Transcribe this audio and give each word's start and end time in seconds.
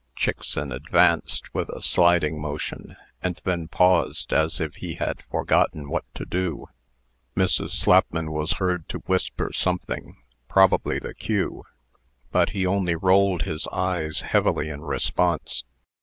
Chickson 0.15 0.71
advanced 0.75 1.53
with 1.53 1.69
a 1.69 1.79
sliding 1.83 2.41
motion, 2.41 2.95
and 3.21 3.39
then 3.43 3.67
paused, 3.67 4.33
as 4.33 4.59
if 4.59 4.73
he 4.77 4.95
had 4.95 5.21
forgotten 5.29 5.91
what 5.91 6.05
to 6.15 6.25
do. 6.25 6.65
Mrs. 7.37 7.69
Slapman 7.69 8.31
was 8.31 8.53
heard 8.53 8.89
to 8.89 9.03
whisper 9.05 9.51
something 9.53 10.17
(probably 10.47 10.97
the 10.97 11.13
cue), 11.13 11.65
but 12.31 12.49
he 12.49 12.65
only 12.65 12.95
rolled 12.95 13.43
his 13.43 13.67
eyes 13.67 14.21
heavily 14.21 14.69
in 14.71 14.81
response. 14.81 15.65